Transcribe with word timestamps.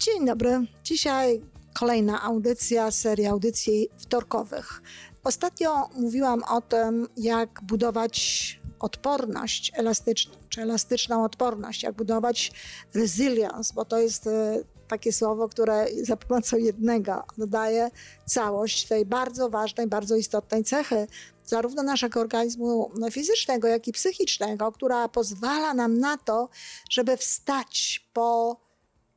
Dzień 0.00 0.26
dobry. 0.26 0.66
Dzisiaj 0.84 1.40
kolejna 1.78 2.22
audycja, 2.22 2.90
seria 2.90 3.30
audycji 3.30 3.88
wtorkowych. 3.98 4.82
Ostatnio 5.24 5.88
mówiłam 5.94 6.42
o 6.44 6.60
tym, 6.60 7.08
jak 7.16 7.60
budować 7.62 8.60
odporność 8.78 9.72
elastyczną, 9.74 10.34
czy 10.48 10.62
elastyczną 10.62 11.24
odporność, 11.24 11.82
jak 11.82 11.94
budować 11.94 12.52
resilience, 12.94 13.74
bo 13.74 13.84
to 13.84 13.98
jest 13.98 14.26
e, 14.26 14.62
takie 14.88 15.12
słowo, 15.12 15.48
które 15.48 15.86
za 16.02 16.16
pomocą 16.16 16.56
jednego 16.56 17.24
dodaje 17.38 17.90
całość 18.26 18.86
tej 18.86 19.06
bardzo 19.06 19.50
ważnej, 19.50 19.86
bardzo 19.86 20.16
istotnej 20.16 20.64
cechy 20.64 21.06
zarówno 21.46 21.82
naszego 21.82 22.20
organizmu 22.20 22.90
fizycznego, 23.10 23.68
jak 23.68 23.88
i 23.88 23.92
psychicznego, 23.92 24.72
która 24.72 25.08
pozwala 25.08 25.74
nam 25.74 25.98
na 25.98 26.16
to, 26.18 26.48
żeby 26.90 27.16
wstać 27.16 28.06
po 28.12 28.69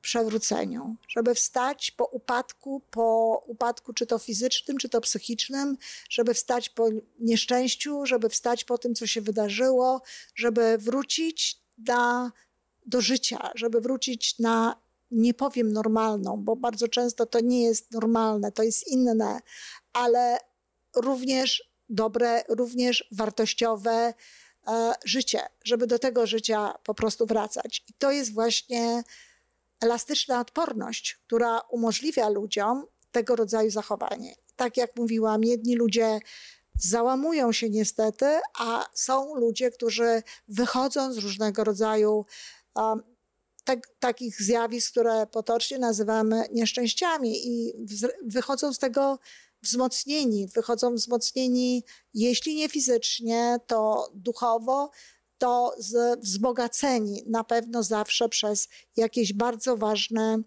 przewróceniu, 0.03 0.95
żeby 1.07 1.35
wstać 1.35 1.91
po 1.91 2.05
upadku, 2.05 2.81
po 2.91 3.37
upadku 3.47 3.93
czy 3.93 4.05
to 4.05 4.19
fizycznym, 4.19 4.77
czy 4.77 4.89
to 4.89 5.01
psychicznym, 5.01 5.77
żeby 6.09 6.33
wstać 6.33 6.69
po 6.69 6.89
nieszczęściu, 7.19 8.05
żeby 8.05 8.29
wstać 8.29 8.63
po 8.63 8.77
tym, 8.77 8.95
co 8.95 9.07
się 9.07 9.21
wydarzyło, 9.21 10.01
żeby 10.35 10.77
wrócić 10.77 11.61
na, 11.87 12.31
do 12.85 13.01
życia, 13.01 13.51
żeby 13.55 13.81
wrócić 13.81 14.39
na, 14.39 14.81
nie 15.11 15.33
powiem 15.33 15.73
normalną, 15.73 16.43
bo 16.43 16.55
bardzo 16.55 16.87
często 16.87 17.25
to 17.25 17.39
nie 17.39 17.63
jest 17.63 17.91
normalne, 17.91 18.51
to 18.51 18.63
jest 18.63 18.87
inne, 18.87 19.39
ale 19.93 20.37
również 20.95 21.73
dobre, 21.89 22.43
również 22.49 23.07
wartościowe 23.11 24.13
e, 24.67 24.93
życie, 25.05 25.39
żeby 25.63 25.87
do 25.87 25.99
tego 25.99 26.27
życia 26.27 26.73
po 26.83 26.93
prostu 26.93 27.25
wracać. 27.25 27.83
I 27.87 27.93
to 27.93 28.11
jest 28.11 28.33
właśnie 28.33 29.03
elastyczna 29.81 30.39
odporność, 30.39 31.19
która 31.27 31.59
umożliwia 31.59 32.29
ludziom 32.29 32.85
tego 33.11 33.35
rodzaju 33.35 33.71
zachowanie. 33.71 34.35
Tak 34.55 34.77
jak 34.77 34.95
mówiłam, 34.95 35.43
jedni 35.43 35.75
ludzie 35.75 36.19
załamują 36.79 37.51
się 37.51 37.69
niestety, 37.69 38.25
a 38.59 38.85
są 38.93 39.35
ludzie, 39.35 39.71
którzy 39.71 40.23
wychodzą 40.47 41.13
z 41.13 41.17
różnego 41.17 41.63
rodzaju 41.63 42.25
um, 42.75 43.03
tak, 43.63 43.79
takich 43.99 44.41
zjawisk, 44.41 44.91
które 44.91 45.27
potocznie 45.27 45.79
nazywamy 45.79 46.43
nieszczęściami 46.51 47.47
i 47.47 47.73
wychodzą 48.25 48.73
z 48.73 48.79
tego 48.79 49.19
wzmocnieni, 49.61 50.47
wychodzą 50.47 50.95
wzmocnieni, 50.95 51.83
jeśli 52.13 52.55
nie 52.55 52.69
fizycznie, 52.69 53.59
to 53.67 54.11
duchowo, 54.13 54.91
to 55.43 55.73
z, 55.77 56.19
wzbogaceni 56.19 57.23
na 57.27 57.43
pewno 57.43 57.83
zawsze 57.83 58.29
przez 58.29 58.69
jakieś 58.95 59.33
bardzo 59.33 59.77
ważne 59.77 60.39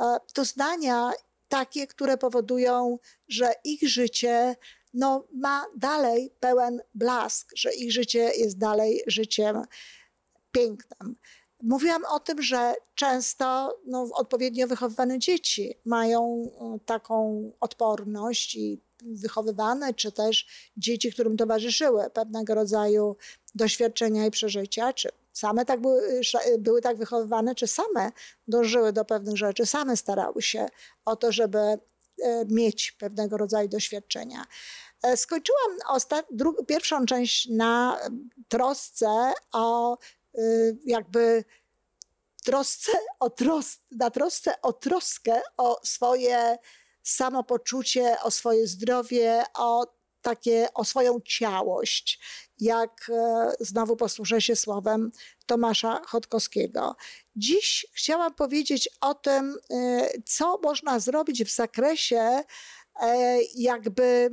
e, 0.00 0.16
doznania, 0.34 1.12
takie, 1.48 1.86
które 1.86 2.18
powodują, 2.18 2.98
że 3.28 3.52
ich 3.64 3.88
życie 3.88 4.56
no, 4.94 5.24
ma 5.32 5.66
dalej 5.76 6.30
pełen 6.40 6.80
blask, 6.94 7.52
że 7.56 7.74
ich 7.74 7.92
życie 7.92 8.30
jest 8.36 8.58
dalej 8.58 9.02
życiem 9.06 9.62
pięknym. 10.52 11.16
Mówiłam 11.62 12.02
o 12.04 12.20
tym, 12.20 12.42
że 12.42 12.74
często 12.94 13.78
no, 13.86 14.08
odpowiednio 14.12 14.66
wychowywane 14.66 15.18
dzieci 15.18 15.74
mają 15.84 16.50
e, 16.60 16.78
taką 16.86 17.50
odporność 17.60 18.54
i 18.54 18.80
wychowywane, 19.02 19.94
czy 19.94 20.12
też 20.12 20.46
dzieci, 20.76 21.12
którym 21.12 21.36
towarzyszyły 21.36 22.10
pewnego 22.10 22.54
rodzaju 22.54 23.16
doświadczenia 23.54 24.26
i 24.26 24.30
przeżycia, 24.30 24.92
czy 24.92 25.08
same 25.32 25.64
tak 25.64 25.80
były, 25.80 26.20
były 26.58 26.80
tak 26.82 26.96
wychowywane, 26.96 27.54
czy 27.54 27.66
same 27.66 28.12
dążyły 28.48 28.92
do 28.92 29.04
pewnych 29.04 29.36
rzeczy, 29.36 29.66
same 29.66 29.96
starały 29.96 30.42
się 30.42 30.66
o 31.04 31.16
to, 31.16 31.32
żeby 31.32 31.58
e, 31.58 31.78
mieć 32.50 32.92
pewnego 32.92 33.36
rodzaju 33.36 33.68
doświadczenia. 33.68 34.44
E, 35.02 35.16
skończyłam 35.16 35.70
pierwszą 36.66 37.06
część 37.06 37.48
na 37.48 38.00
trosce 38.48 39.32
o 39.52 39.98
Y, 40.38 40.76
jakby 40.84 41.44
trosce 42.44 42.92
o 43.20 43.30
tros, 43.30 43.78
na 43.90 44.10
trosce 44.10 44.60
o 44.62 44.72
troskę 44.72 45.42
o 45.56 45.80
swoje 45.84 46.58
samopoczucie, 47.02 48.16
o 48.22 48.30
swoje 48.30 48.66
zdrowie, 48.66 49.44
o 49.54 49.98
takie, 50.22 50.68
o 50.74 50.84
swoją 50.84 51.20
ciałość, 51.20 52.20
jak 52.60 53.10
e, 53.10 53.52
znowu 53.60 53.96
posłużę 53.96 54.40
się 54.40 54.56
słowem 54.56 55.10
Tomasza 55.46 56.00
Chodkowskiego. 56.06 56.96
Dziś 57.36 57.86
chciałam 57.92 58.34
powiedzieć 58.34 58.88
o 59.00 59.14
tym, 59.14 59.56
e, 59.70 60.08
co 60.26 60.58
można 60.62 61.00
zrobić 61.00 61.44
w 61.44 61.54
zakresie 61.54 62.42
e, 63.00 63.38
jakby 63.54 64.30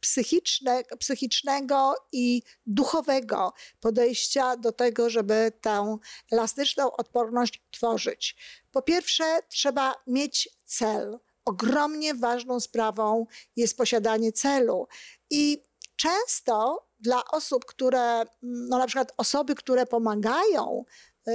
psychiczne, 0.00 0.82
psychicznego 0.98 1.94
i 2.12 2.42
duchowego 2.66 3.52
podejścia 3.80 4.56
do 4.56 4.72
tego, 4.72 5.10
żeby 5.10 5.52
tę 5.60 5.98
elastyczną 6.32 6.92
odporność 6.92 7.64
tworzyć. 7.70 8.36
Po 8.70 8.82
pierwsze, 8.82 9.40
trzeba 9.48 9.94
mieć 10.06 10.48
cel. 10.64 11.18
Ogromnie 11.48 12.14
ważną 12.14 12.60
sprawą 12.60 13.26
jest 13.56 13.76
posiadanie 13.76 14.32
celu. 14.32 14.88
I 15.30 15.62
często 15.96 16.86
dla 17.00 17.24
osób, 17.24 17.64
które, 17.64 18.24
no 18.42 18.78
na 18.78 18.86
przykład 18.86 19.12
osoby, 19.16 19.54
które 19.54 19.86
pomagają, 19.86 20.84
y, 21.28 21.32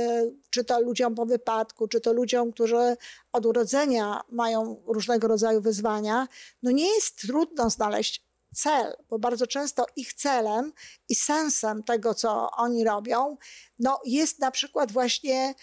czy 0.50 0.64
to 0.64 0.82
ludziom 0.82 1.16
po 1.16 1.26
wypadku, 1.26 1.88
czy 1.88 2.02
to 2.02 2.14
ludziom, 2.14 2.52
którzy 2.52 2.98
od 3.32 3.46
urodzenia 3.46 4.22
mają 4.30 4.84
różnego 4.88 5.28
rodzaju 5.28 5.62
wyzwania, 5.62 6.28
no 6.64 6.72
nie 6.72 6.96
jest 6.96 7.16
trudno 7.18 7.70
znaleźć 7.70 8.26
cel, 8.56 8.94
bo 9.10 9.20
bardzo 9.20 9.48
często 9.48 9.86
ich 9.96 10.14
celem 10.14 10.74
i 11.10 11.16
sensem 11.16 11.84
tego, 11.84 12.14
co 12.14 12.52
oni 12.52 12.84
robią, 12.84 13.38
no 13.80 14.00
jest 14.06 14.40
na 14.40 14.52
przykład 14.52 14.92
właśnie 14.92 15.56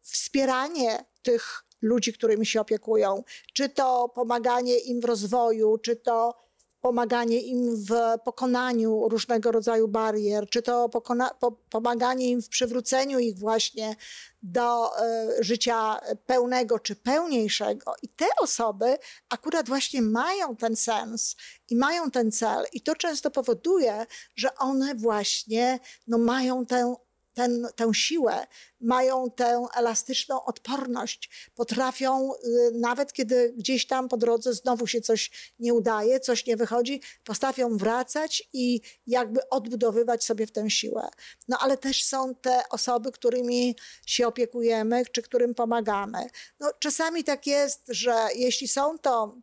wspieranie 0.00 1.04
tych 1.22 1.64
ludzi, 1.82 2.12
którymi 2.12 2.46
się 2.46 2.60
opiekują, 2.60 3.24
czy 3.52 3.68
to 3.68 4.08
pomaganie 4.08 4.78
im 4.78 5.00
w 5.00 5.04
rozwoju, 5.04 5.78
czy 5.78 5.96
to 5.96 6.44
pomaganie 6.84 7.40
im 7.40 7.76
w 7.76 7.90
pokonaniu 8.24 9.08
różnego 9.08 9.52
rodzaju 9.52 9.88
barier, 9.88 10.48
czy 10.48 10.62
to 10.62 10.88
po, 10.88 11.52
pomaganie 11.70 12.30
im 12.30 12.42
w 12.42 12.48
przywróceniu 12.48 13.18
ich 13.18 13.38
właśnie 13.38 13.96
do 14.42 14.90
y, 15.38 15.44
życia 15.44 16.00
pełnego 16.26 16.78
czy 16.78 16.96
pełniejszego. 16.96 17.94
I 18.02 18.08
te 18.08 18.26
osoby 18.38 18.98
akurat 19.28 19.68
właśnie 19.68 20.02
mają 20.02 20.56
ten 20.56 20.76
sens 20.76 21.36
i 21.70 21.76
mają 21.76 22.10
ten 22.10 22.32
cel, 22.32 22.64
i 22.72 22.80
to 22.80 22.94
często 22.94 23.30
powoduje, 23.30 24.06
że 24.36 24.54
one 24.54 24.94
właśnie 24.94 25.78
no, 26.06 26.18
mają 26.18 26.66
tę 26.66 26.94
ten, 27.34 27.68
tę 27.76 27.94
siłę, 27.94 28.46
mają 28.80 29.30
tę 29.30 29.66
elastyczną 29.76 30.44
odporność, 30.44 31.50
potrafią, 31.54 32.34
y, 32.34 32.72
nawet 32.74 33.12
kiedy 33.12 33.54
gdzieś 33.56 33.86
tam 33.86 34.08
po 34.08 34.16
drodze 34.16 34.54
znowu 34.54 34.86
się 34.86 35.00
coś 35.00 35.52
nie 35.58 35.74
udaje, 35.74 36.20
coś 36.20 36.46
nie 36.46 36.56
wychodzi, 36.56 37.00
potrafią 37.24 37.76
wracać 37.76 38.48
i 38.52 38.80
jakby 39.06 39.48
odbudowywać 39.48 40.24
sobie 40.24 40.46
w 40.46 40.52
tę 40.52 40.70
siłę. 40.70 41.08
No 41.48 41.58
ale 41.60 41.76
też 41.76 42.04
są 42.04 42.34
te 42.34 42.62
osoby, 42.70 43.12
którymi 43.12 43.76
się 44.06 44.26
opiekujemy, 44.26 45.02
czy 45.12 45.22
którym 45.22 45.54
pomagamy. 45.54 46.26
No, 46.60 46.70
czasami 46.78 47.24
tak 47.24 47.46
jest, 47.46 47.84
że 47.88 48.28
jeśli 48.34 48.68
są 48.68 48.98
to 48.98 49.36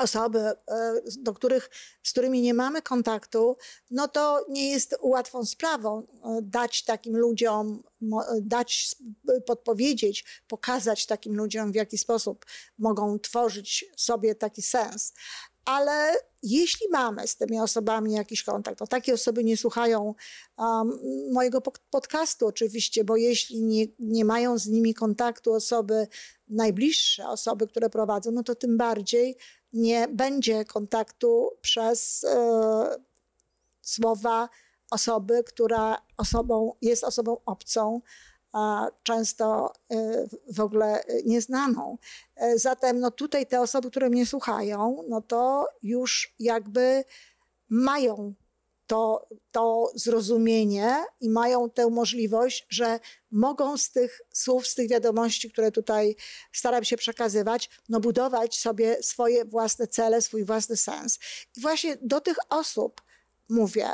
osoby, 0.00 0.38
e, 0.38 0.54
do 1.18 1.34
których, 1.34 1.70
z 2.02 2.10
którymi 2.10 2.42
nie 2.42 2.54
mamy 2.54 2.82
kontaktu, 2.82 3.56
no 3.90 4.08
to 4.08 4.46
nie 4.48 4.70
jest 4.70 4.96
łatwą 5.00 5.44
sprawą 5.44 6.02
e, 6.02 6.38
dać 6.42 6.84
takim 6.84 7.16
ludziom, 7.16 7.82
dać, 8.40 8.96
podpowiedzieć, 9.46 10.42
pokazać 10.48 11.06
takim 11.06 11.36
ludziom, 11.36 11.72
w 11.72 11.74
jaki 11.74 11.98
sposób 11.98 12.46
mogą 12.78 13.18
tworzyć 13.18 13.84
sobie 13.96 14.34
taki 14.34 14.62
sens. 14.62 15.12
Ale 15.70 16.14
jeśli 16.42 16.88
mamy 16.88 17.28
z 17.28 17.36
tymi 17.36 17.60
osobami 17.60 18.12
jakiś 18.12 18.42
kontakt, 18.42 18.78
to 18.78 18.86
takie 18.86 19.14
osoby 19.14 19.44
nie 19.44 19.56
słuchają 19.56 20.14
um, 20.58 20.98
mojego 21.32 21.60
podcastu 21.90 22.46
oczywiście, 22.46 23.04
bo 23.04 23.16
jeśli 23.16 23.62
nie, 23.62 23.86
nie 23.98 24.24
mają 24.24 24.58
z 24.58 24.66
nimi 24.66 24.94
kontaktu 24.94 25.52
osoby 25.52 26.06
najbliższe, 26.48 27.28
osoby, 27.28 27.66
które 27.66 27.90
prowadzą, 27.90 28.30
no 28.30 28.42
to 28.42 28.54
tym 28.54 28.76
bardziej 28.76 29.36
nie 29.72 30.08
będzie 30.08 30.64
kontaktu 30.64 31.50
przez 31.60 32.24
e, 32.24 32.96
słowa 33.82 34.48
osoby, 34.90 35.44
która 35.44 36.02
osobą, 36.16 36.72
jest 36.82 37.04
osobą 37.04 37.36
obcą, 37.46 38.00
często 39.02 39.72
e, 39.90 40.26
w 40.52 40.60
ogóle 40.60 41.04
nieznaną. 41.24 41.98
E, 42.36 42.58
zatem 42.58 43.00
no 43.00 43.10
tutaj 43.10 43.46
te 43.46 43.60
osoby, 43.60 43.90
które 43.90 44.10
mnie 44.10 44.26
słuchają, 44.26 45.04
no 45.08 45.20
to 45.20 45.66
już 45.82 46.34
jakby 46.38 47.04
mają 47.68 48.34
to, 48.90 49.28
to 49.50 49.92
zrozumienie 49.94 51.04
i 51.20 51.28
mają 51.28 51.70
tę 51.70 51.86
możliwość, 51.86 52.66
że 52.68 53.00
mogą 53.30 53.76
z 53.76 53.90
tych 53.90 54.20
słów, 54.32 54.66
z 54.66 54.74
tych 54.74 54.88
wiadomości, 54.88 55.50
które 55.50 55.72
tutaj 55.72 56.16
staram 56.52 56.84
się 56.84 56.96
przekazywać, 56.96 57.70
no 57.88 58.00
budować 58.00 58.58
sobie 58.58 59.02
swoje 59.02 59.44
własne 59.44 59.86
cele, 59.86 60.22
swój 60.22 60.44
własny 60.44 60.76
sens. 60.76 61.18
I 61.56 61.60
właśnie 61.60 61.96
do 62.02 62.20
tych 62.20 62.36
osób 62.48 63.02
mówię, 63.48 63.88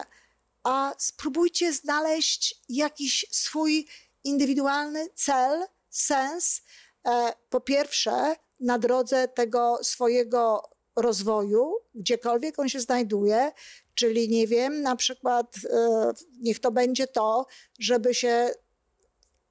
a 0.64 0.94
spróbujcie 0.98 1.72
znaleźć 1.72 2.62
jakiś 2.68 3.26
swój 3.30 3.86
indywidualny 4.26 5.08
cel, 5.14 5.66
sens. 5.90 6.62
E, 7.06 7.32
po 7.50 7.60
pierwsze, 7.60 8.36
na 8.60 8.78
drodze 8.78 9.28
tego 9.28 9.78
swojego 9.82 10.62
rozwoju, 10.96 11.74
gdziekolwiek 11.94 12.58
on 12.58 12.68
się 12.68 12.80
znajduje, 12.80 13.52
czyli 13.94 14.28
nie 14.28 14.46
wiem, 14.46 14.82
na 14.82 14.96
przykład 14.96 15.56
e, 15.70 16.12
niech 16.40 16.58
to 16.58 16.70
będzie 16.70 17.06
to, 17.06 17.46
żeby 17.78 18.14
się 18.14 18.50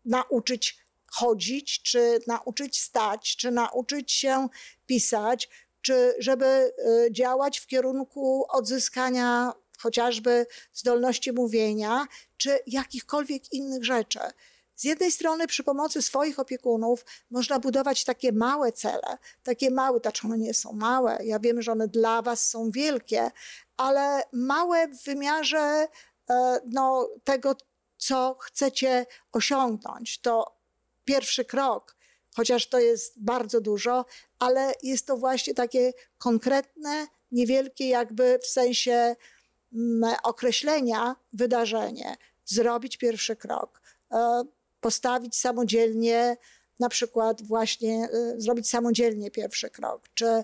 nauczyć 0.06 0.86
chodzić, 1.12 1.82
czy 1.82 2.20
nauczyć 2.28 2.82
stać, 2.82 3.36
czy 3.36 3.52
nauczyć 3.52 4.12
się 4.12 4.48
pisać, 4.86 5.50
czy 5.82 6.16
żeby 6.20 6.46
e, 6.46 6.72
działać 7.12 7.60
w 7.60 7.68
kierunku 7.68 8.46
odzyskania 8.50 9.54
chociażby 9.80 10.46
zdolności 10.74 11.32
mówienia, 11.32 12.06
czy 12.38 12.60
jakichkolwiek 12.68 13.54
innych 13.54 13.86
rzeczy. 13.86 14.20
Z 14.76 14.84
jednej 14.84 15.12
strony 15.12 15.48
przy 15.48 15.64
pomocy 15.64 16.02
swoich 16.02 16.40
opiekunów 16.40 17.06
można 17.32 17.60
budować 17.60 18.04
takie 18.04 18.32
małe 18.32 18.72
cele, 18.72 19.18
takie 19.44 19.72
małe, 19.72 20.00
znaczy 20.00 20.28
one 20.28 20.38
nie 20.38 20.54
są 20.54 20.74
małe, 20.74 21.20
ja 21.24 21.40
wiem, 21.40 21.62
że 21.62 21.72
one 21.72 21.88
dla 21.88 22.22
was 22.22 22.50
są 22.50 22.72
wielkie, 22.72 23.32
ale 23.78 24.22
małe 24.34 24.88
w 24.88 25.04
wymiarze 25.04 25.88
e, 26.30 26.60
no, 26.66 27.10
tego, 27.24 27.56
co 27.98 28.38
chcecie 28.40 29.06
osiągnąć. 29.32 30.22
To 30.22 30.56
pierwszy 31.06 31.46
krok, 31.46 31.96
chociaż 32.36 32.70
to 32.70 32.80
jest 32.80 33.14
bardzo 33.24 33.62
dużo, 33.62 34.06
ale 34.40 34.74
jest 34.84 35.08
to 35.08 35.18
właśnie 35.18 35.54
takie 35.54 35.94
konkretne, 36.18 37.08
niewielkie 37.32 37.90
jakby 37.90 38.40
w 38.40 38.48
sensie 38.48 39.16
mm, 39.74 40.16
określenia 40.24 41.16
wydarzenie. 41.34 42.18
Zrobić 42.46 42.98
pierwszy 42.98 43.36
krok 43.36 43.82
e, 44.12 44.44
postawić 44.86 45.36
samodzielnie, 45.36 46.38
na 46.80 46.90
przykład 46.90 47.42
właśnie 47.42 48.10
y, 48.14 48.42
zrobić 48.42 48.70
samodzielnie 48.70 49.32
pierwszy 49.32 49.70
krok, 49.70 50.10
czy 50.14 50.26
y, 50.26 50.44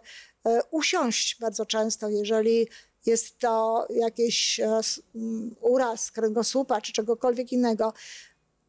usiąść 0.71 1.37
bardzo 1.39 1.65
często, 1.65 2.09
jeżeli 2.09 2.67
jest 3.05 3.37
to 3.39 3.87
jakiś 3.89 4.59
e, 4.59 4.81
uraz 5.61 6.11
kręgosłupa 6.11 6.81
czy 6.81 6.93
czegokolwiek 6.93 7.51
innego. 7.51 7.93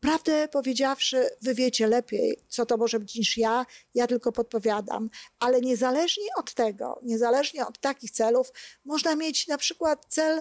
Prawdę 0.00 0.48
powiedziawszy, 0.48 1.30
wy 1.42 1.54
wiecie 1.54 1.86
lepiej, 1.86 2.38
co 2.48 2.66
to 2.66 2.76
może 2.76 3.00
być 3.00 3.14
niż 3.14 3.36
ja, 3.36 3.66
ja 3.94 4.06
tylko 4.06 4.32
podpowiadam. 4.32 5.10
Ale 5.38 5.60
niezależnie 5.60 6.26
od 6.36 6.54
tego, 6.54 7.00
niezależnie 7.02 7.66
od 7.66 7.78
takich 7.78 8.10
celów, 8.10 8.52
można 8.84 9.16
mieć 9.16 9.48
na 9.48 9.58
przykład 9.58 10.06
cel 10.08 10.40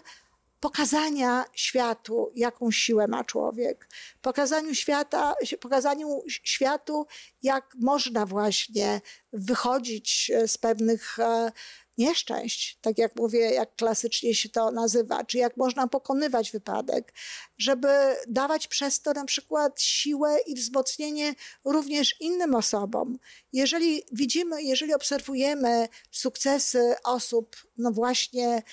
pokazania 0.61 1.45
światu, 1.53 2.31
jaką 2.35 2.71
siłę 2.71 3.07
ma 3.07 3.23
człowiek, 3.23 3.89
pokazaniu, 4.21 4.75
świata, 4.75 5.33
pokazaniu 5.59 6.23
światu, 6.27 7.05
jak 7.41 7.75
można 7.79 8.25
właśnie 8.25 9.01
wychodzić 9.33 10.31
z 10.47 10.57
pewnych 10.57 11.19
e, 11.19 11.51
nieszczęść, 11.97 12.77
tak 12.81 12.97
jak 12.97 13.15
mówię, 13.15 13.39
jak 13.39 13.75
klasycznie 13.75 14.35
się 14.35 14.49
to 14.49 14.71
nazywa, 14.71 15.23
czy 15.23 15.37
jak 15.37 15.57
można 15.57 15.87
pokonywać 15.87 16.51
wypadek, 16.51 17.13
żeby 17.57 17.87
dawać 18.27 18.67
przez 18.67 19.01
to 19.01 19.13
na 19.13 19.25
przykład 19.25 19.81
siłę 19.81 20.37
i 20.47 20.55
wzmocnienie 20.55 21.35
również 21.65 22.15
innym 22.19 22.55
osobom. 22.55 23.17
Jeżeli 23.53 24.03
widzimy, 24.11 24.63
jeżeli 24.63 24.93
obserwujemy 24.93 25.87
sukcesy 26.11 26.95
osób, 27.03 27.55
no 27.77 27.91
właśnie, 27.91 28.63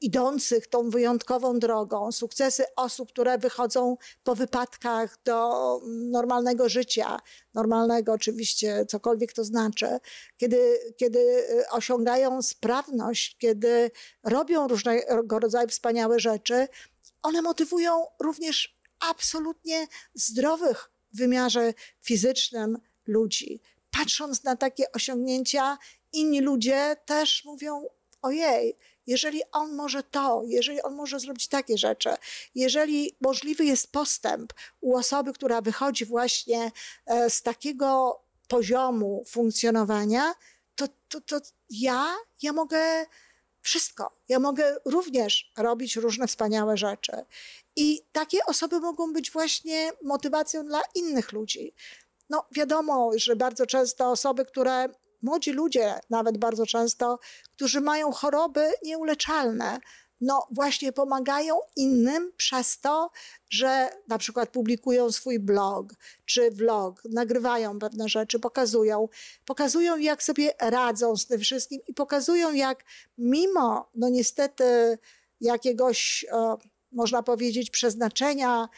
idących 0.00 0.66
tą 0.66 0.90
wyjątkową 0.90 1.58
drogą, 1.58 2.12
sukcesy 2.12 2.64
osób, 2.76 3.08
które 3.08 3.38
wychodzą 3.38 3.96
po 4.24 4.34
wypadkach 4.34 5.18
do 5.24 5.80
normalnego 5.86 6.68
życia, 6.68 7.18
normalnego 7.54 8.12
oczywiście, 8.12 8.86
cokolwiek 8.86 9.32
to 9.32 9.44
znaczy, 9.44 9.98
kiedy, 10.36 10.78
kiedy 10.96 11.18
y, 11.18 11.68
osiągają 11.70 12.42
sprawność, 12.42 13.36
kiedy 13.38 13.90
robią 14.22 14.68
różnego 14.68 15.38
rodzaju 15.38 15.68
wspaniałe 15.68 16.20
rzeczy, 16.20 16.68
one 17.22 17.42
motywują 17.42 18.06
również 18.20 18.80
absolutnie 19.00 19.86
zdrowych 20.14 20.90
w 21.12 21.16
wymiarze 21.18 21.74
fizycznym 22.00 22.78
ludzi. 23.06 23.60
Patrząc 23.90 24.44
na 24.44 24.56
takie 24.56 24.92
osiągnięcia, 24.92 25.78
inni 26.12 26.40
ludzie 26.40 26.96
też 27.06 27.44
mówią: 27.44 27.86
Ojej, 28.22 28.76
jeżeli 29.10 29.42
on 29.52 29.74
może 29.74 30.02
to, 30.02 30.42
jeżeli 30.46 30.82
on 30.82 30.94
może 30.94 31.20
zrobić 31.20 31.48
takie 31.48 31.78
rzeczy, 31.78 32.10
jeżeli 32.54 33.16
możliwy 33.20 33.64
jest 33.64 33.92
postęp 33.92 34.52
u 34.80 34.96
osoby, 34.96 35.32
która 35.32 35.60
wychodzi 35.60 36.04
właśnie 36.04 36.72
e, 37.06 37.30
z 37.30 37.42
takiego 37.42 38.20
poziomu 38.48 39.24
funkcjonowania, 39.26 40.34
to, 40.74 40.86
to, 41.08 41.20
to 41.20 41.40
ja, 41.70 42.16
ja 42.42 42.52
mogę 42.52 43.06
wszystko. 43.62 44.16
Ja 44.28 44.38
mogę 44.38 44.76
również 44.84 45.52
robić 45.56 45.96
różne 45.96 46.26
wspaniałe 46.26 46.76
rzeczy. 46.76 47.12
I 47.76 48.02
takie 48.12 48.38
osoby 48.46 48.80
mogą 48.80 49.12
być 49.12 49.30
właśnie 49.30 49.92
motywacją 50.02 50.66
dla 50.66 50.82
innych 50.94 51.32
ludzi. 51.32 51.74
No, 52.30 52.46
wiadomo, 52.52 53.10
że 53.16 53.36
bardzo 53.36 53.66
często 53.66 54.10
osoby, 54.10 54.44
które 54.44 54.88
młodzi 55.22 55.52
ludzie, 55.52 55.94
nawet 56.10 56.38
bardzo 56.38 56.66
często, 56.66 57.18
którzy 57.56 57.80
mają 57.80 58.12
choroby 58.12 58.72
nieuleczalne, 58.84 59.80
no 60.20 60.46
właśnie 60.50 60.92
pomagają 60.92 61.60
innym 61.76 62.32
przez 62.36 62.80
to, 62.80 63.10
że 63.50 63.88
na 64.08 64.18
przykład 64.18 64.50
publikują 64.50 65.12
swój 65.12 65.38
blog 65.38 65.94
czy 66.24 66.50
vlog, 66.50 67.02
nagrywają 67.04 67.78
pewne 67.78 68.08
rzeczy, 68.08 68.40
pokazują, 68.40 69.08
pokazują 69.46 69.96
jak 69.96 70.22
sobie 70.22 70.52
radzą 70.60 71.16
z 71.16 71.26
tym 71.26 71.40
wszystkim 71.40 71.80
i 71.86 71.94
pokazują 71.94 72.52
jak 72.52 72.84
mimo, 73.18 73.90
no 73.94 74.08
niestety 74.08 74.98
jakiegoś, 75.40 76.26
e, 76.32 76.56
można 76.92 77.22
powiedzieć, 77.22 77.70
przeznaczenia 77.70 78.68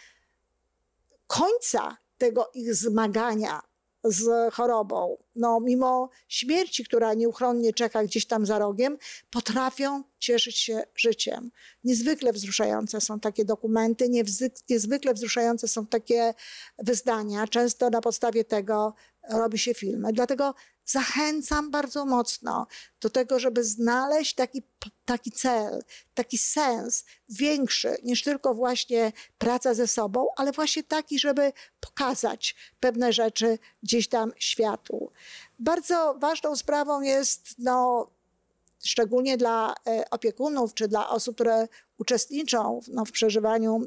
końca 1.26 1.97
tego 2.19 2.50
ich 2.55 2.75
zmagania 2.75 3.72
z 4.04 4.54
chorobą, 4.54 5.16
no, 5.37 5.61
mimo 5.61 6.11
śmierci, 6.28 6.85
która 6.85 7.14
nieuchronnie 7.14 7.73
czeka 7.73 8.04
gdzieś 8.04 8.26
tam 8.26 8.47
za 8.47 8.59
rogiem, 8.59 8.99
potrafią 9.30 10.02
cieszyć 10.18 10.59
się 10.59 10.82
życiem. 10.97 11.50
Niezwykle 11.85 12.32
wzruszające 12.32 13.00
są 13.00 13.21
takie 13.21 13.44
dokumenty, 13.44 14.09
niezwykle 14.68 15.14
wzruszające 15.14 15.68
są 15.68 15.87
takie 15.87 16.35
wyzdania. 16.78 17.47
Często 17.47 17.90
na 17.90 18.00
podstawie 18.00 18.44
tego 18.44 18.94
robi 19.31 19.59
się 19.59 19.75
filmy. 19.75 20.12
Dlatego 20.12 20.55
zachęcam 20.85 21.71
bardzo 21.71 22.07
mocno 22.07 22.67
do 23.00 23.11
tego, 23.11 23.38
żeby 23.38 23.64
znaleźć 23.64 24.35
taki, 24.35 24.62
taki 25.05 25.31
cel, 25.31 25.83
taki 26.14 26.38
sens 26.38 27.05
większy 27.29 27.97
niż 28.02 28.23
tylko 28.23 28.55
właśnie 28.55 29.12
praca 29.38 29.75
ze 29.75 29.87
sobą, 29.87 30.26
ale 30.37 30.52
właśnie 30.52 30.83
taki, 30.83 31.19
żeby 31.19 31.52
pokazać 31.81 32.57
pewne 32.81 33.12
rzeczy 33.12 33.59
gdzieś 33.83 34.09
tam 34.09 34.33
światu. 34.38 35.12
Bardzo 35.59 36.14
ważną 36.19 36.57
sprawą 36.57 37.00
jest, 37.00 37.55
no, 37.59 38.11
szczególnie 38.85 39.37
dla 39.37 39.75
e, 39.87 40.11
opiekunów 40.11 40.75
czy 40.75 40.88
dla 40.88 41.09
osób, 41.09 41.35
które 41.35 41.69
uczestniczą 41.99 42.81
no, 42.88 43.05
w 43.05 43.12
przeżywaniu 43.12 43.87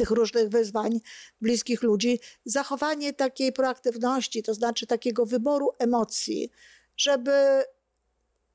tych 0.00 0.10
różnych 0.10 0.48
wyzwań 0.48 1.00
bliskich 1.40 1.82
ludzi, 1.82 2.20
zachowanie 2.44 3.12
takiej 3.12 3.52
proaktywności, 3.52 4.42
to 4.42 4.54
znaczy 4.54 4.86
takiego 4.86 5.26
wyboru 5.26 5.70
emocji, 5.78 6.50
żeby 6.96 7.64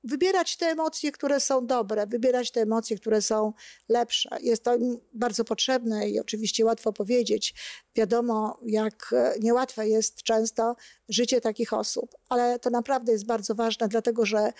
wybierać 0.03 0.57
te 0.57 0.65
emocje, 0.65 1.11
które 1.11 1.39
są 1.39 1.67
dobre, 1.67 2.07
wybierać 2.07 2.51
te 2.51 2.61
emocje, 2.61 2.97
które 2.97 3.21
są 3.21 3.53
lepsze. 3.89 4.29
Jest 4.41 4.63
to 4.63 4.71
bardzo 5.13 5.43
potrzebne 5.45 6.09
i 6.09 6.19
oczywiście 6.19 6.65
łatwo 6.65 6.93
powiedzieć. 6.93 7.53
Wiadomo, 7.95 8.59
jak 8.65 9.15
niełatwe 9.39 9.87
jest 9.87 10.23
często 10.23 10.75
życie 11.09 11.41
takich 11.41 11.73
osób, 11.73 12.15
ale 12.29 12.59
to 12.59 12.69
naprawdę 12.69 13.11
jest 13.11 13.25
bardzo 13.25 13.55
ważne, 13.55 13.87
dlatego 13.87 14.25
że 14.25 14.53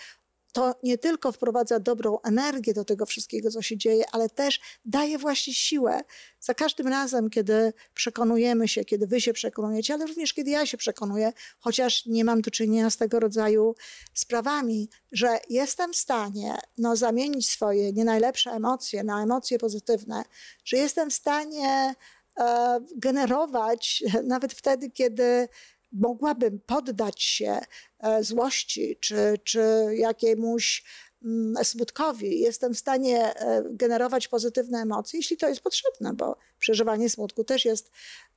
to 0.56 0.74
nie 0.82 0.98
tylko 0.98 1.32
wprowadza 1.32 1.80
dobrą 1.80 2.20
energię 2.20 2.74
do 2.74 2.84
tego 2.84 3.06
wszystkiego, 3.06 3.50
co 3.50 3.62
się 3.62 3.76
dzieje, 3.76 4.04
ale 4.12 4.28
też 4.28 4.60
daje 4.84 5.18
właśnie 5.18 5.54
siłę. 5.54 6.00
Za 6.40 6.54
każdym 6.54 6.86
razem, 6.86 7.30
kiedy 7.30 7.72
przekonujemy 7.94 8.68
się, 8.68 8.84
kiedy 8.84 9.06
wy 9.06 9.20
się 9.20 9.32
przekonujecie, 9.32 9.94
ale 9.94 10.06
również 10.06 10.34
kiedy 10.34 10.50
ja 10.50 10.66
się 10.66 10.76
przekonuję, 10.76 11.32
chociaż 11.58 12.06
nie 12.06 12.24
mam 12.24 12.40
do 12.40 12.50
czynienia 12.50 12.90
z 12.90 12.96
tego 12.96 13.20
rodzaju 13.20 13.74
sprawami, 14.14 14.88
że 15.12 15.38
jestem 15.50 15.92
w 15.92 15.96
stanie 15.96 16.58
no, 16.78 16.96
zamienić 16.96 17.48
swoje 17.50 17.92
nie 17.92 18.04
najlepsze 18.04 18.50
emocje 18.50 19.04
na 19.04 19.22
emocje 19.22 19.58
pozytywne, 19.58 20.22
że 20.64 20.76
jestem 20.76 21.10
w 21.10 21.14
stanie 21.14 21.94
e, 22.38 22.80
generować 22.96 24.04
nawet 24.24 24.52
wtedy, 24.52 24.90
kiedy 24.90 25.48
mogłabym 25.92 26.60
poddać 26.66 27.22
się 27.22 27.60
e, 27.98 28.24
złości 28.24 28.96
czy, 29.00 29.34
czy 29.44 29.60
jakiemuś 29.94 30.84
mm, 31.24 31.64
smutkowi, 31.64 32.40
jestem 32.40 32.74
w 32.74 32.78
stanie 32.78 33.34
e, 33.34 33.62
generować 33.70 34.28
pozytywne 34.28 34.78
emocje, 34.78 35.18
jeśli 35.18 35.36
to 35.36 35.48
jest 35.48 35.60
potrzebne, 35.60 36.12
bo 36.14 36.36
przeżywanie 36.58 37.10
smutku 37.10 37.44
też 37.44 37.64
jest 37.64 37.90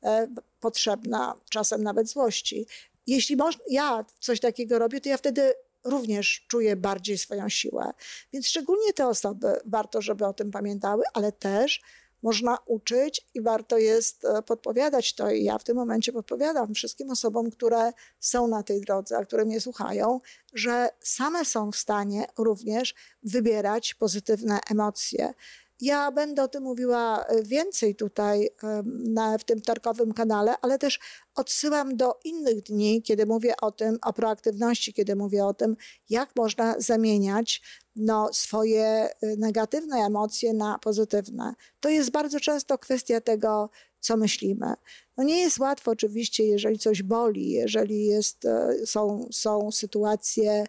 e, 0.03 0.27
potrzebne, 0.60 1.34
czasem 1.50 1.84
nawet 1.84 2.10
złości. 2.10 2.65
Jeśli 3.08 3.38
ja 3.70 4.06
coś 4.20 4.39
takiego 4.39 4.79
robię, 4.79 5.01
to 5.01 5.10
ja 5.10 5.18
wtedy 5.18 5.53
również 5.84 6.46
czuję 6.48 6.75
bardziej 6.75 7.18
swoją 7.18 7.50
siłę. 7.50 7.91
Więc 8.34 8.48
szczególnie 8.48 8.94
te 8.94 9.08
osoby 9.08 9.48
warto, 9.65 10.01
żeby 10.01 10.25
o 10.25 10.34
tym 10.34 10.51
pamiętały, 10.51 11.03
ale 11.13 11.32
też 11.32 11.82
można 12.24 12.58
uczyć 12.66 13.28
i 13.34 13.42
warto 13.42 13.78
jest 13.78 14.26
e, 14.26 14.42
podpowiadać 14.42 15.16
to. 15.16 15.32
I 15.32 15.44
ja 15.44 15.58
w 15.58 15.64
tym 15.64 15.78
momencie 15.78 16.14
podpowiadam 16.14 16.74
wszystkim 16.74 17.10
osobom, 17.10 17.52
które 17.52 17.92
są 18.20 18.48
na 18.48 18.64
tej 18.64 18.82
drodze, 18.82 19.18
a 19.18 19.26
które 19.26 19.46
mnie 19.46 19.62
słuchają, 19.62 20.22
że 20.54 20.90
same 21.00 21.46
są 21.46 21.72
w 21.72 21.76
stanie 21.76 22.28
również 22.38 22.96
wybierać 23.24 23.94
pozytywne 23.94 24.60
emocje. 24.70 25.34
Ja 25.81 26.12
będę 26.12 26.43
o 26.43 26.48
tym 26.48 26.63
mówiła 26.63 27.25
e, 27.25 27.43
więcej 27.43 27.95
tutaj 27.95 28.50
na, 28.86 29.38
w 29.38 29.43
tym 29.43 29.62
tarkowym 29.62 30.13
kanale, 30.13 30.55
ale 30.62 30.79
też 30.79 31.00
odsyłam 31.36 31.98
do 31.98 32.19
innych 32.24 32.62
dni, 32.62 33.01
kiedy 33.01 33.25
mówię 33.25 33.53
o 33.62 33.71
tym, 33.71 33.98
o 34.01 34.13
proaktywności, 34.13 34.93
kiedy 34.93 35.15
mówię 35.15 35.45
o 35.45 35.53
tym, 35.53 35.75
jak 36.09 36.36
można 36.36 36.75
zamieniać 36.79 37.62
no, 37.95 38.29
swoje 38.33 39.09
y, 39.24 39.38
negatywne 39.38 39.98
emocje 39.98 40.53
na 40.53 40.79
pozytywne. 40.79 41.53
To 41.79 41.89
jest 41.89 42.12
bardzo 42.12 42.39
często 42.39 42.77
kwestia 42.77 43.21
tego, 43.21 43.69
co 44.00 44.17
myślimy. 44.17 44.74
No 45.17 45.24
nie 45.24 45.41
jest 45.41 45.59
łatwo 45.59 45.91
oczywiście, 45.91 46.43
jeżeli 46.43 46.79
coś 46.79 47.03
boli, 47.03 47.50
jeżeli 47.50 48.05
jest, 48.05 48.48
są, 48.86 49.27
są 49.31 49.71
sytuacje 49.71 50.65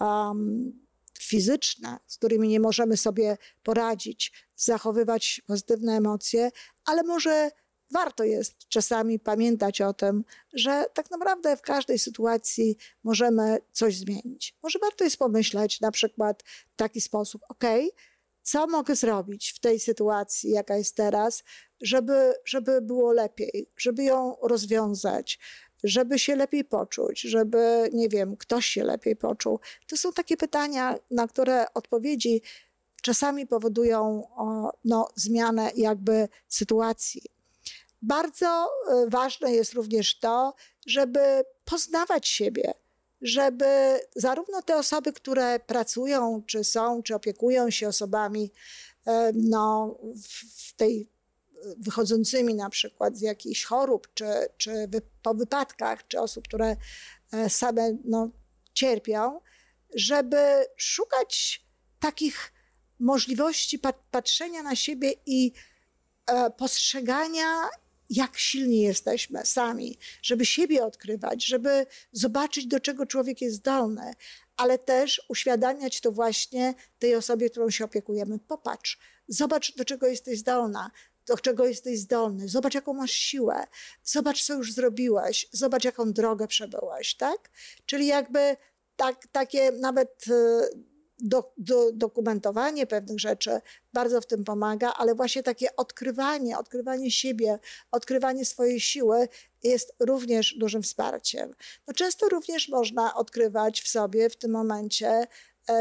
um, 0.00 0.85
fizyczne, 1.16 1.98
z 2.06 2.16
którymi 2.16 2.48
nie 2.48 2.60
możemy 2.60 2.96
sobie 2.96 3.36
poradzić, 3.62 4.32
zachowywać 4.56 5.42
pozytywne 5.46 5.96
emocje, 5.96 6.50
ale 6.84 7.02
może 7.02 7.50
warto 7.90 8.24
jest 8.24 8.68
czasami 8.68 9.18
pamiętać 9.18 9.80
o 9.80 9.94
tym, 9.94 10.24
że 10.52 10.84
tak 10.94 11.10
naprawdę 11.10 11.56
w 11.56 11.62
każdej 11.62 11.98
sytuacji 11.98 12.76
możemy 13.04 13.58
coś 13.72 13.96
zmienić. 13.96 14.54
Może 14.62 14.78
warto 14.78 15.04
jest 15.04 15.16
pomyśleć 15.16 15.80
na 15.80 15.90
przykład 15.90 16.42
w 16.72 16.76
taki 16.76 17.00
sposób, 17.00 17.42
ok, 17.48 17.64
co 18.42 18.66
mogę 18.66 18.96
zrobić 18.96 19.52
w 19.52 19.58
tej 19.58 19.80
sytuacji, 19.80 20.50
jaka 20.50 20.76
jest 20.76 20.96
teraz, 20.96 21.44
żeby, 21.80 22.34
żeby 22.44 22.80
było 22.80 23.12
lepiej, 23.12 23.70
żeby 23.76 24.04
ją 24.04 24.36
rozwiązać, 24.42 25.38
żeby 25.86 26.18
się 26.18 26.36
lepiej 26.36 26.64
poczuć, 26.64 27.20
żeby, 27.20 27.90
nie 27.92 28.08
wiem, 28.08 28.36
ktoś 28.36 28.66
się 28.66 28.84
lepiej 28.84 29.16
poczuł. 29.16 29.60
To 29.86 29.96
są 29.96 30.12
takie 30.12 30.36
pytania, 30.36 30.98
na 31.10 31.28
które 31.28 31.74
odpowiedzi 31.74 32.42
czasami 33.02 33.46
powodują 33.46 34.22
no, 34.84 35.08
zmianę 35.14 35.70
jakby 35.76 36.28
sytuacji. 36.48 37.22
Bardzo 38.02 38.46
e, 38.46 39.06
ważne 39.10 39.52
jest 39.52 39.72
również 39.72 40.18
to, 40.18 40.54
żeby 40.86 41.44
poznawać 41.64 42.28
siebie, 42.28 42.74
żeby 43.20 44.00
zarówno 44.16 44.62
te 44.62 44.76
osoby, 44.76 45.12
które 45.12 45.60
pracują, 45.60 46.42
czy 46.46 46.64
są, 46.64 47.02
czy 47.02 47.14
opiekują 47.14 47.70
się 47.70 47.88
osobami 47.88 48.52
e, 49.06 49.32
no, 49.34 49.98
w 50.62 50.76
tej 50.76 51.08
wychodzącymi 51.78 52.54
na 52.54 52.70
przykład 52.70 53.16
z 53.16 53.20
jakichś 53.20 53.64
chorób, 53.64 54.08
czy, 54.14 54.24
czy 54.56 54.88
po 55.22 55.34
wypadkach, 55.34 56.06
czy 56.08 56.20
osób, 56.20 56.44
które 56.44 56.76
e, 57.32 57.50
same 57.50 57.96
no, 58.04 58.30
cierpią, 58.74 59.40
żeby 59.94 60.36
szukać 60.76 61.64
takich 62.00 62.52
możliwości 63.00 63.78
patrzenia 64.10 64.62
na 64.62 64.76
siebie 64.76 65.12
i 65.26 65.52
postrzegania 66.56 67.68
jak 68.10 68.38
silni 68.38 68.80
jesteśmy 68.80 69.46
sami, 69.46 69.98
żeby 70.22 70.46
siebie 70.46 70.84
odkrywać, 70.84 71.46
żeby 71.46 71.86
zobaczyć, 72.12 72.66
do 72.66 72.80
czego 72.80 73.06
człowiek 73.06 73.40
jest 73.40 73.56
zdolny, 73.56 74.12
ale 74.56 74.78
też 74.78 75.22
uświadamiać 75.28 76.00
to 76.00 76.12
właśnie 76.12 76.74
tej 76.98 77.14
osobie, 77.14 77.50
którą 77.50 77.70
się 77.70 77.84
opiekujemy. 77.84 78.38
Popatrz, 78.38 78.98
zobacz, 79.28 79.76
do 79.76 79.84
czego 79.84 80.06
jesteś 80.06 80.38
zdolna, 80.38 80.90
do 81.26 81.36
czego 81.36 81.66
jesteś 81.66 82.00
zdolny, 82.00 82.48
zobacz, 82.48 82.74
jaką 82.74 82.94
masz 82.94 83.10
siłę, 83.10 83.64
zobacz, 84.04 84.44
co 84.44 84.54
już 84.54 84.72
zrobiłeś, 84.72 85.48
zobacz, 85.52 85.84
jaką 85.84 86.12
drogę 86.12 86.46
przebyłaś, 86.46 87.14
tak? 87.14 87.50
Czyli 87.86 88.06
jakby 88.06 88.56
tak, 88.96 89.26
takie 89.32 89.72
nawet 89.72 90.24
e, 90.30 90.68
do, 91.18 91.52
do, 91.58 91.92
dokumentowanie 91.92 92.86
pewnych 92.86 93.20
rzeczy 93.20 93.60
bardzo 93.92 94.20
w 94.20 94.26
tym 94.26 94.44
pomaga, 94.44 94.92
ale 94.96 95.14
właśnie 95.14 95.42
takie 95.42 95.76
odkrywanie, 95.76 96.58
odkrywanie 96.58 97.10
siebie, 97.10 97.58
odkrywanie 97.90 98.44
swojej 98.44 98.80
siły 98.80 99.28
jest 99.62 99.94
również 100.00 100.54
dużym 100.58 100.82
wsparciem. 100.82 101.54
No 101.88 101.94
często 101.94 102.28
również 102.28 102.68
można 102.68 103.14
odkrywać 103.14 103.82
w 103.82 103.88
sobie 103.88 104.30
w 104.30 104.36
tym 104.36 104.50
momencie 104.50 105.26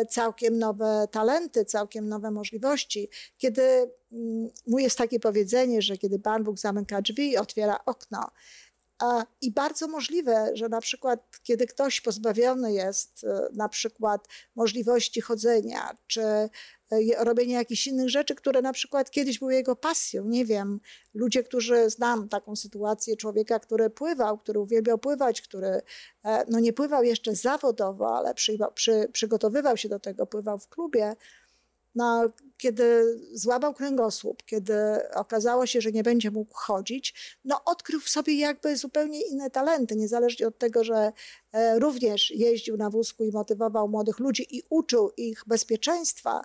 całkiem 0.10 0.60
nowe 0.60 1.08
talenty, 1.12 1.66
całkiem 1.66 2.10
nowe 2.10 2.32
możliwości. 2.32 3.10
Kiedy 3.38 3.62
mm, 4.12 4.50
mu 4.68 4.80
jest 4.80 4.98
takie 4.98 5.20
powiedzenie, 5.20 5.82
że 5.82 5.98
kiedy 5.98 6.20
Pan 6.20 6.44
Bóg 6.44 6.60
zamyka 6.60 7.02
drzwi, 7.02 7.38
otwiera 7.38 7.80
okno, 7.86 8.32
i 9.42 9.52
bardzo 9.52 9.88
możliwe, 9.88 10.52
że 10.54 10.70
na 10.70 10.82
przykład, 10.82 11.40
kiedy 11.44 11.68
ktoś 11.68 12.02
pozbawiony 12.02 12.74
jest 12.74 13.24
e, 13.24 13.48
na 13.54 13.70
przykład 13.70 14.28
możliwości 14.56 15.22
chodzenia, 15.22 15.98
czy 16.08 16.50
e, 16.96 17.24
robienia 17.24 17.58
jakichś 17.58 17.88
innych 17.88 18.10
rzeczy, 18.10 18.36
które 18.36 18.62
na 18.62 18.74
przykład 18.74 19.12
kiedyś 19.12 19.40
były 19.40 19.54
jego 19.54 19.76
pasją. 19.76 20.26
Nie 20.26 20.46
wiem, 20.46 20.80
ludzie, 21.14 21.44
którzy 21.44 21.90
znam 21.90 22.30
taką 22.30 22.56
sytuację 22.56 23.18
człowieka, 23.18 23.60
który 23.60 23.90
pływał, 23.90 24.38
który 24.38 24.60
uwielbiał 24.60 24.98
pływać, 24.98 25.42
który 25.42 25.82
e, 26.26 26.46
no 26.50 26.60
nie 26.60 26.74
pływał 26.74 27.04
jeszcze 27.04 27.36
zawodowo, 27.36 28.18
ale 28.18 28.34
przy, 28.34 28.58
przy, 28.74 29.10
przygotowywał 29.14 29.78
się 29.78 29.90
do 29.90 30.00
tego, 30.00 30.26
pływał 30.26 30.60
w 30.60 30.68
klubie 30.68 31.16
no, 31.96 32.30
kiedy 32.58 33.18
złamał 33.34 33.74
kręgosłup, 33.74 34.44
kiedy 34.44 34.74
okazało 35.14 35.66
się, 35.66 35.82
że 35.82 35.92
nie 35.92 36.04
będzie 36.04 36.32
mógł 36.32 36.54
chodzić, 36.54 37.38
no 37.46 37.62
odkrył 37.66 38.00
w 38.00 38.10
sobie 38.10 38.38
jakby 38.38 38.78
zupełnie 38.78 39.22
inne 39.22 39.50
talenty, 39.50 39.96
niezależnie 39.96 40.48
od 40.48 40.58
tego, 40.58 40.84
że 40.84 41.12
e, 41.52 41.80
również 41.80 42.32
jeździł 42.32 42.78
na 42.78 42.90
wózku 42.90 43.24
i 43.24 43.32
motywował 43.32 43.88
młodych 43.88 44.20
ludzi 44.20 44.58
i 44.58 44.64
uczył 44.70 45.12
ich 45.18 45.44
bezpieczeństwa 45.48 46.42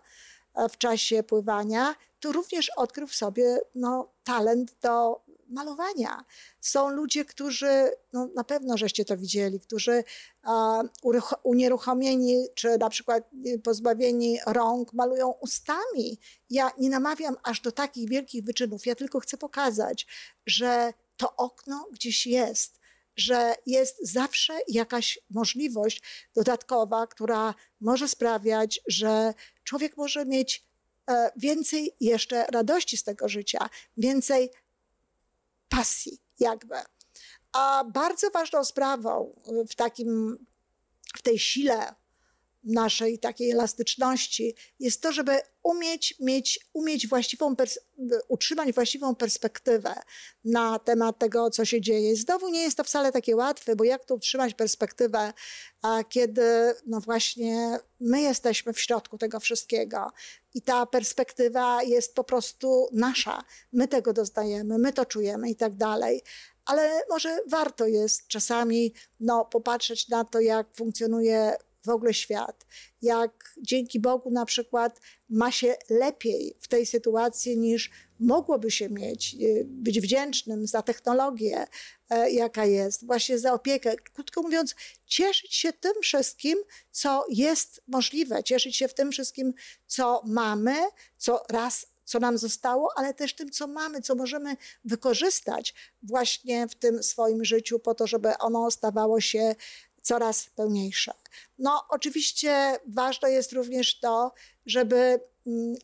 w 0.70 0.78
czasie 0.78 1.22
pływania, 1.22 1.94
to 2.20 2.32
również 2.32 2.70
odkrył 2.76 3.06
w 3.06 3.14
sobie 3.14 3.58
no, 3.74 4.12
talent 4.24 4.76
do 4.82 5.22
malowania. 5.48 6.24
Są 6.60 6.90
ludzie, 6.90 7.24
którzy, 7.24 7.90
no 8.12 8.28
na 8.34 8.44
pewno 8.44 8.76
żeście 8.76 9.04
to 9.04 9.16
widzieli, 9.16 9.60
którzy 9.60 10.04
unieruchomieni 11.42 12.46
czy 12.54 12.78
na 12.78 12.90
przykład 12.90 13.30
pozbawieni 13.64 14.38
rąk 14.46 14.92
malują 14.92 15.30
ustami. 15.30 16.18
Ja 16.50 16.70
nie 16.78 16.90
namawiam 16.90 17.36
aż 17.42 17.60
do 17.60 17.72
takich 17.72 18.08
wielkich 18.08 18.44
wyczynów, 18.44 18.86
ja 18.86 18.94
tylko 18.94 19.20
chcę 19.20 19.36
pokazać, 19.36 20.06
że 20.46 20.92
to 21.16 21.36
okno 21.36 21.86
gdzieś 21.92 22.26
jest 22.26 22.79
że 23.20 23.54
jest 23.66 24.12
zawsze 24.12 24.58
jakaś 24.68 25.18
możliwość 25.30 26.02
dodatkowa, 26.34 27.06
która 27.06 27.54
może 27.80 28.08
sprawiać, 28.08 28.80
że 28.86 29.34
człowiek 29.64 29.96
może 29.96 30.26
mieć 30.26 30.66
e, 31.10 31.30
więcej 31.36 31.96
jeszcze 32.00 32.46
radości 32.46 32.96
z 32.96 33.02
tego 33.02 33.28
życia, 33.28 33.70
więcej 33.96 34.50
pasji 35.68 36.18
jakby. 36.38 36.74
A 37.52 37.84
bardzo 37.84 38.30
ważną 38.30 38.64
sprawą 38.64 39.40
w 39.70 39.74
takim, 39.74 40.38
w 41.16 41.22
tej 41.22 41.38
sile 41.38 41.94
naszej 42.64 43.18
takiej 43.18 43.50
elastyczności 43.50 44.54
jest 44.78 45.02
to, 45.02 45.12
żeby 45.12 45.40
umieć 45.62 46.14
mieć, 46.20 46.60
umieć 46.72 47.08
właściwą, 47.08 47.54
utrzymać 48.28 48.72
właściwą 48.72 49.14
perspektywę 49.14 49.94
na 50.44 50.78
temat 50.78 51.18
tego, 51.18 51.50
co 51.50 51.64
się 51.64 51.80
dzieje. 51.80 52.16
Znowu 52.16 52.48
nie 52.48 52.62
jest 52.62 52.76
to 52.76 52.84
wcale 52.84 53.12
takie 53.12 53.36
łatwe, 53.36 53.76
bo 53.76 53.84
jak 53.84 54.04
to 54.04 54.14
utrzymać 54.14 54.54
perspektywę, 54.54 55.32
kiedy 56.08 56.74
no 56.86 57.00
właśnie 57.00 57.78
my 58.00 58.20
jesteśmy 58.22 58.72
w 58.72 58.80
środku 58.80 59.18
tego 59.18 59.40
wszystkiego 59.40 60.12
i 60.54 60.62
ta 60.62 60.86
perspektywa 60.86 61.82
jest 61.82 62.14
po 62.14 62.24
prostu 62.24 62.88
nasza. 62.92 63.44
My 63.72 63.88
tego 63.88 64.12
doznajemy, 64.12 64.78
my 64.78 64.92
to 64.92 65.06
czujemy 65.06 65.50
i 65.50 65.56
tak 65.56 65.74
dalej 65.74 66.22
ale 66.64 67.02
może 67.08 67.38
warto 67.46 67.86
jest 67.86 68.26
czasami 68.28 68.94
no, 69.20 69.44
popatrzeć 69.44 70.08
na 70.08 70.24
to, 70.24 70.40
jak 70.40 70.74
funkcjonuje 70.74 71.56
w 71.84 71.88
ogóle 71.88 72.14
świat, 72.14 72.66
jak 73.02 73.54
dzięki 73.62 74.00
Bogu 74.00 74.30
na 74.30 74.44
przykład 74.44 75.00
ma 75.28 75.52
się 75.52 75.76
lepiej 75.90 76.56
w 76.60 76.68
tej 76.68 76.86
sytuacji 76.86 77.58
niż 77.58 77.90
mogłoby 78.20 78.70
się 78.70 78.88
mieć, 78.90 79.36
y, 79.40 79.64
być 79.68 80.00
wdzięcznym 80.00 80.66
za 80.66 80.82
technologię, 80.82 81.66
e, 82.10 82.30
jaka 82.30 82.64
jest, 82.64 83.06
właśnie 83.06 83.38
za 83.38 83.52
opiekę. 83.52 83.96
Krótko 83.96 84.42
mówiąc, 84.42 84.74
cieszyć 85.06 85.54
się 85.54 85.72
tym 85.72 85.92
wszystkim, 86.02 86.58
co 86.90 87.24
jest 87.28 87.82
możliwe, 87.88 88.44
cieszyć 88.44 88.76
się 88.76 88.88
w 88.88 88.94
tym 88.94 89.12
wszystkim, 89.12 89.54
co 89.86 90.22
mamy, 90.26 90.76
co 91.16 91.42
raz 91.50 91.86
co 92.10 92.20
nam 92.20 92.38
zostało, 92.38 92.90
ale 92.96 93.14
też 93.14 93.34
tym, 93.34 93.50
co 93.50 93.66
mamy, 93.66 94.00
co 94.02 94.14
możemy 94.14 94.56
wykorzystać 94.84 95.74
właśnie 96.02 96.68
w 96.68 96.74
tym 96.74 97.02
swoim 97.02 97.44
życiu, 97.44 97.78
po 97.78 97.94
to, 97.94 98.06
żeby 98.06 98.38
ono 98.38 98.70
stawało 98.70 99.20
się 99.20 99.54
coraz 100.02 100.50
pełniejsze. 100.56 101.12
No, 101.58 101.84
oczywiście 101.88 102.76
ważne 102.86 103.30
jest 103.30 103.52
również 103.52 104.00
to, 104.00 104.32
żeby 104.66 105.20
mm, 105.46 105.74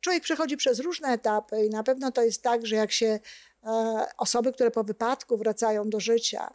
człowiek 0.00 0.22
przechodzi 0.22 0.56
przez 0.56 0.80
różne 0.80 1.08
etapy 1.08 1.66
i 1.66 1.70
na 1.70 1.82
pewno 1.82 2.12
to 2.12 2.22
jest 2.22 2.42
tak, 2.42 2.66
że 2.66 2.76
jak 2.76 2.92
się 2.92 3.20
e, 3.64 4.06
osoby, 4.18 4.52
które 4.52 4.70
po 4.70 4.84
wypadku 4.84 5.36
wracają 5.36 5.90
do 5.90 6.00
życia, 6.00 6.54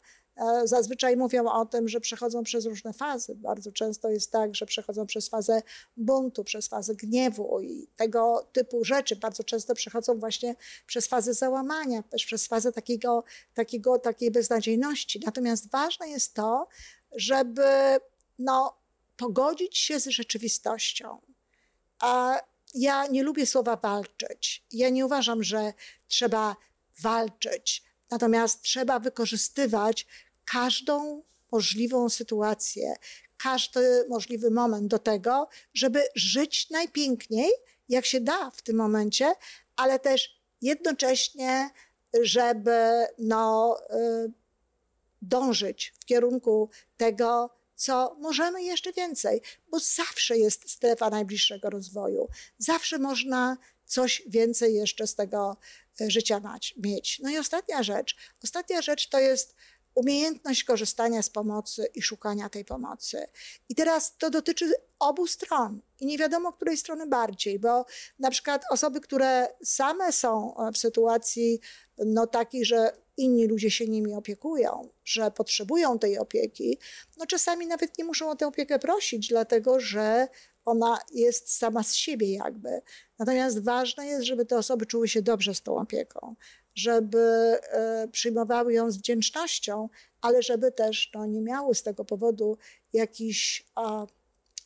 zazwyczaj 0.63 1.17
mówią 1.17 1.51
o 1.51 1.65
tym, 1.65 1.87
że 1.87 1.99
przechodzą 1.99 2.43
przez 2.43 2.65
różne 2.65 2.93
fazy. 2.93 3.35
Bardzo 3.35 3.71
często 3.71 4.09
jest 4.09 4.31
tak, 4.31 4.55
że 4.55 4.65
przechodzą 4.65 5.05
przez 5.05 5.29
fazę 5.29 5.61
buntu, 5.97 6.43
przez 6.43 6.67
fazę 6.67 6.95
gniewu 6.95 7.61
i 7.61 7.87
tego 7.95 8.47
typu 8.53 8.83
rzeczy. 8.83 9.15
Bardzo 9.15 9.43
często 9.43 9.75
przechodzą 9.75 10.19
właśnie 10.19 10.55
przez 10.85 11.07
fazę 11.07 11.33
załamania, 11.33 12.03
też 12.03 12.25
przez 12.25 12.47
fazę 12.47 12.71
takiego, 12.71 13.23
takiego, 13.53 13.99
takiej 13.99 14.31
beznadziejności. 14.31 15.21
Natomiast 15.25 15.71
ważne 15.71 16.09
jest 16.09 16.33
to, 16.33 16.67
żeby 17.11 17.63
no, 18.39 18.77
pogodzić 19.17 19.77
się 19.77 19.99
z 19.99 20.05
rzeczywistością. 20.05 21.21
A 21.99 22.41
ja 22.73 23.07
nie 23.07 23.23
lubię 23.23 23.45
słowa 23.45 23.75
walczyć. 23.75 24.65
Ja 24.71 24.89
nie 24.89 25.05
uważam, 25.05 25.43
że 25.43 25.73
trzeba 26.07 26.55
walczyć. 27.01 27.83
Natomiast 28.11 28.61
trzeba 28.61 28.99
wykorzystywać 28.99 30.07
każdą 30.51 31.23
możliwą 31.51 32.09
sytuację, 32.09 32.95
każdy 33.37 34.05
możliwy 34.09 34.51
moment 34.51 34.87
do 34.87 34.99
tego, 34.99 35.47
żeby 35.73 36.03
żyć 36.15 36.69
najpiękniej, 36.69 37.51
jak 37.89 38.05
się 38.05 38.21
da 38.21 38.51
w 38.51 38.61
tym 38.61 38.75
momencie, 38.75 39.33
ale 39.75 39.99
też 39.99 40.41
jednocześnie, 40.61 41.69
żeby 42.21 43.05
no, 43.17 43.77
y, 43.91 44.31
dążyć 45.21 45.93
w 45.99 46.05
kierunku 46.05 46.69
tego, 46.97 47.49
co 47.75 48.15
możemy 48.19 48.63
jeszcze 48.63 48.93
więcej, 48.93 49.41
bo 49.71 49.79
zawsze 49.79 50.37
jest 50.37 50.69
strefa 50.69 51.09
najbliższego 51.09 51.69
rozwoju. 51.69 52.27
Zawsze 52.57 52.97
można 52.97 53.57
coś 53.85 54.23
więcej 54.27 54.75
jeszcze 54.75 55.07
z 55.07 55.15
tego 55.15 55.57
y, 56.01 56.11
życia 56.11 56.41
mieć. 56.77 57.19
No 57.23 57.29
i 57.29 57.37
ostatnia 57.37 57.83
rzecz. 57.83 58.15
Ostatnia 58.43 58.81
rzecz 58.81 59.09
to 59.09 59.19
jest 59.19 59.55
umiejętność 59.97 60.63
korzystania 60.63 61.21
z 61.21 61.29
pomocy 61.29 61.87
i 61.95 62.01
szukania 62.01 62.49
tej 62.49 62.65
pomocy. 62.65 63.25
I 63.69 63.75
teraz 63.75 64.17
to 64.17 64.29
dotyczy 64.29 64.73
obu 64.99 65.27
stron 65.27 65.81
i 65.99 66.05
nie 66.05 66.17
wiadomo, 66.17 66.53
której 66.53 66.77
strony 66.77 67.07
bardziej, 67.07 67.59
bo 67.59 67.85
na 68.19 68.29
przykład 68.31 68.63
osoby, 68.71 69.01
które 69.01 69.47
same 69.63 70.11
są 70.11 70.55
w 70.73 70.77
sytuacji 70.77 71.59
no, 71.97 72.27
takiej, 72.27 72.65
że 72.65 72.91
inni 73.17 73.47
ludzie 73.47 73.71
się 73.71 73.87
nimi 73.87 74.13
opiekują, 74.13 74.89
że 75.05 75.31
potrzebują 75.31 75.99
tej 75.99 76.17
opieki, 76.17 76.77
no 77.17 77.25
czasami 77.25 77.67
nawet 77.67 77.97
nie 77.97 78.03
muszą 78.03 78.29
o 78.29 78.35
tę 78.35 78.47
opiekę 78.47 78.79
prosić, 78.79 79.27
dlatego 79.27 79.79
że 79.79 80.27
ona 80.67 80.99
jest 81.13 81.57
sama 81.57 81.83
z 81.83 81.93
siebie 81.93 82.33
jakby. 82.33 82.81
Natomiast 83.19 83.63
ważne 83.63 84.07
jest, 84.07 84.25
żeby 84.25 84.45
te 84.45 84.57
osoby 84.57 84.85
czuły 84.85 85.07
się 85.07 85.21
dobrze 85.21 85.55
z 85.55 85.61
tą 85.61 85.77
opieką, 85.77 86.35
żeby 86.75 87.19
e, 87.19 88.07
przyjmowały 88.11 88.73
ją 88.73 88.91
z 88.91 88.97
wdzięcznością, 88.97 89.89
ale 90.21 90.43
żeby 90.43 90.71
też 90.71 91.11
no, 91.13 91.25
nie 91.25 91.41
miały 91.41 91.75
z 91.75 91.83
tego 91.83 92.05
powodu 92.05 92.57
jakichś 92.93 93.65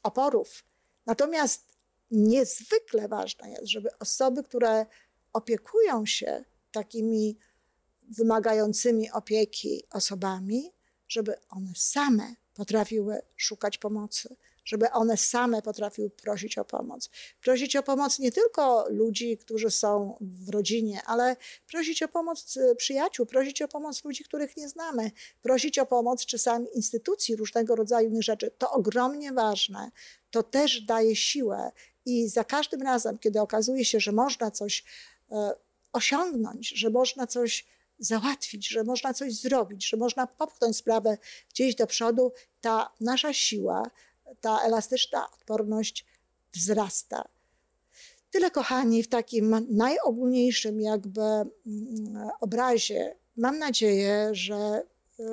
oporów. 0.04 0.64
Natomiast 1.06 1.78
niezwykle 2.12 3.08
ważne 3.08 3.52
jest, 3.52 3.68
żeby 3.68 3.90
osoby, 4.00 4.44
które 4.44 4.86
opiekują 5.34 6.06
się 6.06 6.44
takimi 6.72 7.38
wymagającymi 8.10 9.12
opieki 9.12 9.84
osobami, 9.92 10.72
żeby 11.08 11.36
one 11.50 11.74
same 11.76 12.36
potrafiły 12.54 13.22
szukać 13.36 13.78
pomocy, 13.78 14.36
żeby 14.66 14.92
one 14.92 15.18
same 15.18 15.62
potrafiły 15.62 16.10
prosić 16.10 16.58
o 16.58 16.66
pomoc. 16.66 17.10
Prosić 17.42 17.76
o 17.76 17.84
pomoc 17.84 18.20
nie 18.20 18.32
tylko 18.32 18.86
ludzi, 18.90 19.38
którzy 19.38 19.72
są 19.72 20.18
w 20.22 20.50
rodzinie, 20.50 21.02
ale 21.06 21.36
prosić 21.68 22.04
o 22.04 22.08
pomoc 22.08 22.58
e, 22.58 22.76
przyjaciół, 22.76 23.26
prosić 23.26 23.62
o 23.62 23.68
pomoc 23.68 24.04
ludzi, 24.04 24.24
których 24.24 24.58
nie 24.58 24.70
znamy, 24.70 25.12
prosić 25.42 25.80
o 25.80 25.86
pomoc 25.86 26.26
czasami 26.26 26.68
instytucji 26.74 27.36
różnego 27.36 27.76
rodzaju 27.76 28.22
rzeczy. 28.22 28.52
To 28.58 28.72
ogromnie 28.72 29.32
ważne. 29.32 29.92
To 30.32 30.44
też 30.44 30.82
daje 30.82 31.16
siłę 31.16 31.72
i 32.06 32.28
za 32.28 32.44
każdym 32.44 32.82
razem, 32.82 33.18
kiedy 33.18 33.42
okazuje 33.42 33.86
się, 33.86 34.00
że 34.00 34.12
można 34.12 34.52
coś 34.52 34.84
e, 35.32 35.54
osiągnąć, 35.94 36.70
że 36.70 36.90
można 36.90 37.28
coś 37.28 37.66
załatwić, 38.00 38.68
że 38.68 38.84
można 38.84 39.14
coś 39.14 39.34
zrobić, 39.34 39.90
że 39.90 39.98
można 39.98 40.28
popchnąć 40.28 40.78
sprawę 40.78 41.18
gdzieś 41.50 41.76
do 41.76 41.88
przodu, 41.88 42.32
ta 42.62 42.92
nasza 43.00 43.34
siła 43.34 43.84
ta 44.42 44.60
elastyczna 44.60 45.32
odporność 45.32 46.06
wzrasta. 46.54 47.28
Tyle, 48.32 48.52
kochani, 48.52 49.04
w 49.04 49.08
takim 49.08 49.68
najogólniejszym 49.70 50.82
jakby 50.82 51.22
mm, 51.22 52.30
obrazie. 52.40 53.16
Mam 53.38 53.58
nadzieję, 53.58 54.30
że 54.32 54.84
y, 55.20 55.24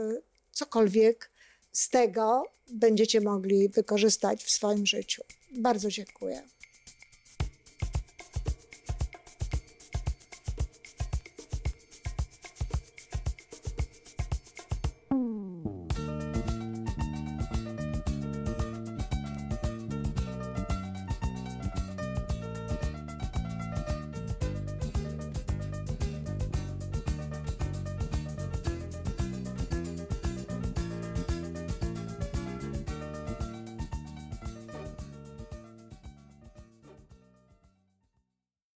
cokolwiek 0.53 1.31
z 1.73 1.89
tego 1.89 2.45
będziecie 2.73 3.21
mogli 3.21 3.69
wykorzystać 3.69 4.45
w 4.45 4.51
swoim 4.51 4.87
życiu. 4.87 5.23
Bardzo 5.51 5.89
dziękuję. 5.91 6.43